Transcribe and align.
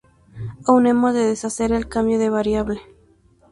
Aún 0.65 0.87
hemos 0.87 1.13
de 1.13 1.27
deshacer 1.27 1.71
el 1.71 1.87
cambio 1.87 2.17
de 2.17 2.31
variable. 2.31 2.81